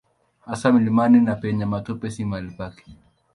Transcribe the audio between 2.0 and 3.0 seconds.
si mahali pake.